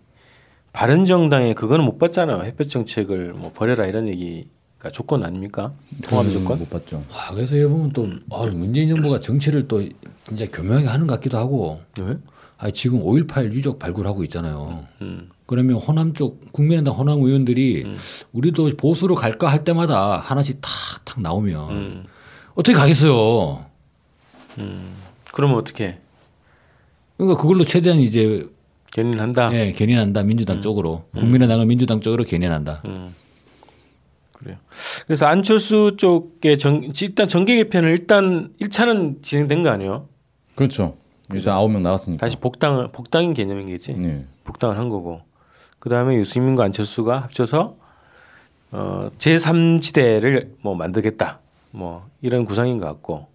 바른정당에 0.71 1.53
그거는 1.53 1.83
못 1.83 1.99
받잖아요. 1.99 2.43
햇볕 2.43 2.69
정책을 2.69 3.33
뭐 3.33 3.51
버려라 3.53 3.85
이런 3.85 4.07
얘기가 4.07 4.89
조건 4.93 5.25
아닙니까? 5.25 5.73
통합 6.03 6.27
그건 6.27 6.31
조건? 6.31 6.59
못 6.59 6.69
봤죠. 6.69 7.03
아, 7.11 7.33
그래서 7.33 7.59
여기 7.59 7.69
보면 7.69 7.91
또 7.91 8.07
아, 8.31 8.45
문재인 8.53 8.87
정부가 8.87 9.19
정치를 9.19 9.67
또 9.67 9.83
진짜 10.29 10.45
교묘하게 10.49 10.87
하는 10.87 11.07
것 11.07 11.15
같기도 11.15 11.37
하고 11.37 11.81
네? 11.97 12.15
아, 12.57 12.71
지금 12.71 13.03
5.18 13.03 13.51
유적 13.51 13.79
발굴하고 13.79 14.23
있잖아요. 14.23 14.85
음. 15.01 15.29
그러면 15.45 15.75
호남 15.77 16.13
쪽 16.13 16.51
국민의당 16.51 16.93
호남 16.93 17.19
의원들이 17.21 17.85
우리도 18.31 18.71
보수로 18.77 19.15
갈까 19.15 19.47
할 19.47 19.63
때마다 19.63 20.17
하나씩 20.17 20.59
탁탁 20.61 21.21
나오면 21.21 21.69
음. 21.69 22.03
어떻게 22.55 22.77
가겠어요. 22.77 23.65
그러면 25.33 25.57
어떻게? 25.57 25.99
그러니까 27.17 27.41
그걸로 27.41 27.63
최대한 27.63 27.99
이제 27.99 28.47
견인한다. 28.91 29.53
예, 29.53 29.73
견인한다 29.73 30.23
민주당 30.23 30.61
쪽으로 30.61 31.05
국민의당은 31.17 31.67
민주당 31.67 31.99
쪽으로 31.99 32.23
견인한다. 32.23 32.83
그래요. 34.33 34.57
그래서 35.05 35.25
안철수 35.25 35.95
쪽에 35.97 36.57
정, 36.57 36.83
일단 37.01 37.27
정계 37.27 37.55
개편을 37.55 37.89
일단 37.91 38.53
1차는 38.61 39.23
진행된 39.23 39.63
거 39.63 39.69
아니에요? 39.69 40.07
그렇죠. 40.55 40.97
일단 41.33 41.55
아홉 41.55 41.71
명 41.71 41.81
나왔으니까. 41.81 42.23
다시 42.23 42.37
복당 42.37 42.91
복당인 42.91 43.33
개념이겠지. 43.33 43.93
네. 43.93 44.25
복당을 44.43 44.77
한 44.77 44.89
거고. 44.89 45.21
그 45.83 45.89
다음에 45.89 46.15
유승민과 46.15 46.63
안철수가 46.63 47.23
합쳐서 47.23 47.75
어, 48.71 49.09
제3지대를 49.17 50.55
뭐 50.61 50.75
만들겠다. 50.75 51.41
뭐 51.71 52.09
이런 52.21 52.45
구상인 52.45 52.79
것 52.79 52.85
같고 52.85 53.27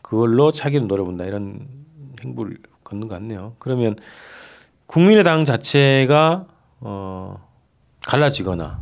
그걸로 0.00 0.50
차기를 0.50 0.86
노려본다 0.86 1.26
이런 1.26 1.68
행보를 2.24 2.56
걷는 2.84 3.06
것 3.06 3.16
같네요. 3.16 3.54
그러면 3.58 3.96
국민의당 4.86 5.44
자체가 5.44 6.46
어, 6.80 7.46
갈라지거나 8.06 8.80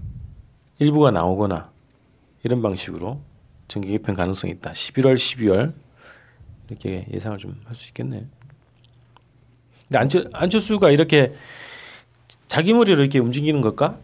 일부가 0.78 1.10
나오거나 1.10 1.72
이런 2.44 2.62
방식으로 2.62 3.20
정계 3.66 3.90
개편 3.90 4.14
가능성이 4.14 4.52
있다. 4.52 4.70
11월, 4.70 5.16
12월 5.16 5.72
이렇게 6.68 7.08
예상을 7.12 7.36
좀 7.38 7.56
할 7.64 7.74
수 7.74 7.88
있겠네요. 7.88 8.22
근데 9.88 9.98
안철, 9.98 10.30
안철수가 10.32 10.92
이렇게 10.92 11.34
자기 12.50 12.74
머리로 12.74 13.00
이렇게 13.00 13.20
움직이는 13.20 13.60
걸까? 13.60 13.96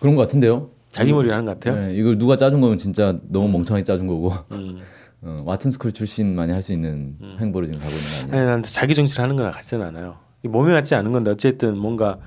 그런 0.00 0.14
것 0.16 0.22
같은데요. 0.22 0.68
자기 0.90 1.10
머리로 1.10 1.32
하는 1.32 1.46
것 1.46 1.58
같아요. 1.58 1.86
네, 1.88 1.94
이걸 1.94 2.18
누가 2.18 2.36
짜준 2.36 2.60
거면 2.60 2.76
진짜 2.76 3.16
너무 3.22 3.48
멍청하게 3.48 3.84
짜준 3.84 4.06
거고. 4.06 4.34
음. 4.52 4.82
어, 5.24 5.40
와튼 5.46 5.70
스쿨 5.70 5.92
출신만이 5.92 6.52
할 6.52 6.60
수 6.60 6.74
있는 6.74 7.16
행보를 7.38 7.68
지금 7.68 7.80
가고 7.80 7.90
있는 7.90 8.02
거 8.04 8.26
아니에요? 8.36 8.36
아니 8.42 8.50
난 8.50 8.62
자기 8.62 8.94
정치를 8.94 9.22
하는 9.22 9.36
거랑 9.36 9.52
같지는 9.52 9.86
않아요. 9.86 10.16
이 10.44 10.48
몸에 10.48 10.72
맞지 10.74 10.94
않은 10.94 11.10
건데 11.12 11.30
어쨌든 11.30 11.78
뭔가 11.78 12.18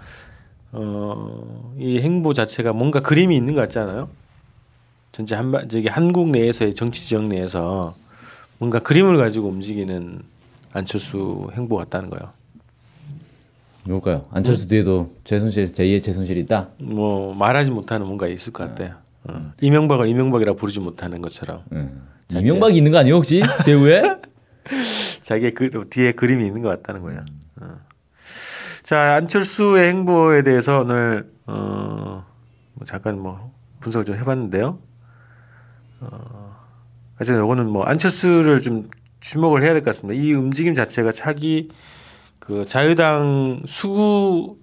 어, 0.72 1.76
이 1.78 2.00
행보 2.00 2.34
자체가 2.34 2.74
뭔가 2.74 3.02
그림이 3.02 3.36
있는 3.38 3.54
것 3.54 3.62
같지 3.62 3.78
않아요? 3.78 4.10
전체 5.12 5.36
한 5.36 5.52
저기 5.70 5.88
한국 5.88 6.32
내에서의 6.32 6.74
정치 6.74 7.06
지역 7.08 7.26
내에서 7.28 7.94
뭔가 8.58 8.80
그림을 8.80 9.18
가지고 9.18 9.50
움직이는 9.50 10.22
안철수 10.74 11.48
행보 11.54 11.76
같다는 11.78 12.10
거예요. 12.10 12.32
뭘까요? 13.88 14.26
안철수 14.32 14.68
뒤에도 14.68 15.14
최순실 15.24 15.72
제2의 15.72 16.02
최순실이 16.02 16.40
있다. 16.42 16.70
뭐 16.82 17.34
말하지 17.36 17.72
못하는 17.72 18.06
뭔가 18.08 18.28
있을 18.28 18.52
것 18.52 18.68
같아요. 18.68 18.96
어. 19.26 19.52
이명박을 19.62 20.08
이명박이라 20.10 20.54
부르지 20.54 20.80
못하는 20.80 21.22
것처럼 21.22 21.64
음. 21.72 22.08
이명박이 22.34 22.76
있는 22.78 22.92
거 22.92 22.98
아니에요 23.00 23.16
혹시 23.16 23.42
배우에? 23.66 24.02
자기의 25.22 25.54
그 25.54 25.88
뒤에 25.90 26.12
그림이 26.14 26.46
있는 26.46 26.62
것 26.62 26.70
같다는 26.70 27.02
거예요. 27.02 27.22
어. 27.62 27.76
자 28.84 29.16
안철수의 29.16 29.88
행보에 29.90 30.44
대해서 30.44 30.80
오늘 30.82 31.32
어, 31.46 32.26
뭐 32.74 32.86
잠깐 32.86 33.20
뭐 33.20 33.52
분석을 33.82 34.06
좀 34.06 34.16
해봤는데요. 34.16 34.80
어, 36.02 36.56
하여튼 37.16 37.44
이거는 37.44 37.70
뭐 37.70 37.84
안철수를 37.84 38.60
좀 38.62 38.90
주목을 39.20 39.64
해야 39.64 39.74
될 39.74 39.82
것 39.84 39.96
같습니다. 39.96 40.20
이 40.20 40.34
움직임 40.34 40.74
자체가 40.74 41.12
차기 41.12 41.70
그 42.40 42.66
자유당 42.66 43.62
수구 43.66 44.58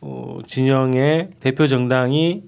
어, 0.00 0.38
진영의 0.46 1.30
대표 1.40 1.66
정당이 1.66 2.42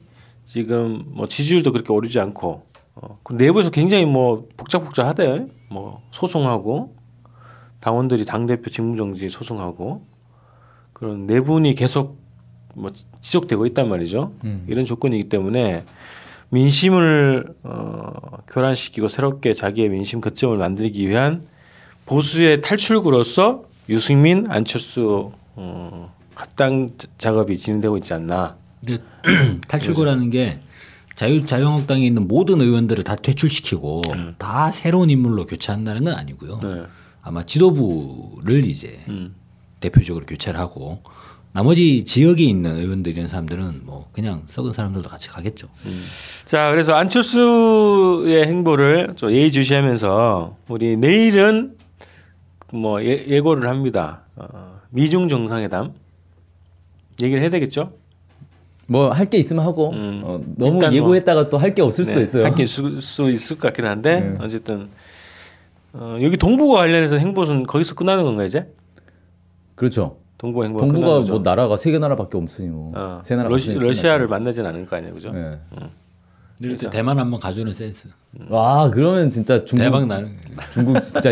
지금 0.44 1.04
뭐 1.08 1.26
지지율도 1.26 1.72
그렇게 1.72 1.92
오르지 1.92 2.20
않고 2.20 2.62
어, 2.94 3.18
그 3.22 3.34
내부에서 3.34 3.70
굉장히 3.70 4.04
뭐 4.04 4.46
복잡복잡하대. 4.56 5.46
뭐 5.68 6.00
소송하고 6.12 6.94
당원들이 7.80 8.24
당 8.24 8.46
대표 8.46 8.70
직무정지 8.70 9.28
소송하고 9.30 10.02
그런 10.92 11.26
내분이 11.26 11.74
계속 11.74 12.18
뭐 12.74 12.90
지속되고 13.20 13.66
있단 13.66 13.88
말이죠. 13.88 14.32
이런 14.68 14.84
조건이기 14.84 15.28
때문에 15.28 15.84
민심을 16.50 17.54
어, 17.64 18.12
교란시키고 18.46 19.08
새롭게 19.08 19.52
자기의 19.52 19.88
민심 19.88 20.20
거점을 20.20 20.56
만들기 20.56 21.08
위한 21.08 21.42
보수의 22.06 22.60
탈출구로서 22.60 23.64
유승민, 23.88 24.46
안철수 24.50 25.32
어, 25.54 26.12
합당 26.34 26.90
자- 26.98 27.08
작업이 27.18 27.56
진행되고 27.56 27.96
있지 27.98 28.12
않나. 28.14 28.56
근데 28.84 29.02
탈출구라는 29.68 30.30
게 30.30 30.60
자유 31.14 31.46
자유한국당에 31.46 32.04
있는 32.06 32.28
모든 32.28 32.60
의원들을 32.60 33.04
다 33.04 33.16
퇴출시키고 33.16 34.02
다 34.38 34.70
새로운 34.70 35.08
인물로 35.08 35.46
교체한다는 35.46 36.04
건 36.04 36.14
아니고요. 36.14 36.60
네. 36.62 36.82
아마 37.22 37.44
지도부를 37.46 38.64
이제 38.66 39.00
음. 39.08 39.34
대표적으로 39.80 40.26
교체를 40.26 40.60
하고 40.60 41.02
나머지 41.52 42.04
지역에 42.04 42.44
있는 42.44 42.76
의원들 42.76 43.12
이런 43.16 43.28
사람들은 43.28 43.80
뭐 43.84 44.10
그냥 44.12 44.42
썩은 44.46 44.74
사람들도 44.74 45.08
같이 45.08 45.28
가겠죠. 45.28 45.68
자, 46.44 46.70
그래서 46.70 46.92
안철수의 46.94 48.46
행보를 48.46 49.14
좀 49.16 49.30
예의주시하면서 49.30 50.56
우리 50.68 50.98
내일은 50.98 51.76
뭐 52.72 53.02
예, 53.02 53.24
예고를 53.28 53.68
합니다. 53.68 54.22
어, 54.36 54.80
미중 54.90 55.28
정상회담 55.28 55.92
얘기를 57.22 57.42
해야 57.42 57.50
되겠죠? 57.50 57.92
뭐 58.88 59.10
할 59.12 59.26
게 59.26 59.38
있으면 59.38 59.64
하고 59.64 59.90
음. 59.90 60.20
어, 60.24 60.40
너무 60.56 60.78
뭐- 60.78 60.92
예고했다가 60.92 61.48
또할 61.48 61.74
게 61.74 61.82
없을 61.82 62.04
수도 62.04 62.18
네, 62.18 62.24
있어요. 62.24 62.44
할 62.44 62.54
게 62.54 62.62
있을 62.64 63.00
수 63.00 63.30
있을 63.30 63.56
것 63.56 63.62
같긴 63.68 63.86
한데 63.86 64.20
네. 64.20 64.36
어쨌든 64.40 64.88
어, 65.92 66.18
여기 66.20 66.36
동북아 66.36 66.80
관련해서 66.80 67.16
행보는 67.16 67.64
거기서 67.66 67.94
끝나는 67.94 68.24
건가 68.24 68.44
이제? 68.44 68.70
그렇죠. 69.74 70.18
끝나는 70.38 70.78
동북아 70.78 71.18
거죠? 71.18 71.32
뭐 71.32 71.42
나라가 71.42 71.76
세 71.76 71.90
개 71.90 71.98
나라밖에 71.98 72.36
없으니 72.36 72.68
뭐. 72.68 72.92
어, 72.94 73.20
세 73.24 73.34
나라 73.36 73.48
러시, 73.48 73.72
러시아를 73.72 74.28
만나진 74.28 74.66
않을 74.66 74.86
거 74.86 74.96
아니에요, 74.96 75.14
그죠? 75.14 75.32
네. 75.32 75.58
때 76.60 76.90
대만 76.90 77.18
한번 77.18 77.38
가주는 77.40 77.70
센스. 77.72 78.08
와 78.48 78.90
그러면 78.90 79.30
진짜 79.30 79.64
중국 79.64 79.84
대박 79.84 80.06
나는. 80.06 80.36
중국 80.72 81.00
진짜 81.04 81.30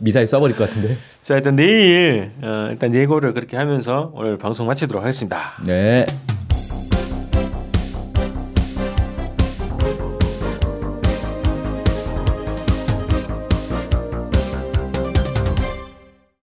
미사일 0.00 0.26
쏴버릴 0.26 0.56
것 0.56 0.68
같은데. 0.68 0.96
자 1.22 1.36
일단 1.36 1.56
내일 1.56 2.32
어, 2.42 2.68
일단 2.70 2.94
예고를 2.94 3.34
그렇게 3.34 3.56
하면서 3.56 4.12
오늘 4.14 4.38
방송 4.38 4.66
마치도록 4.66 5.02
하겠습니다. 5.02 5.54
네. 5.64 6.06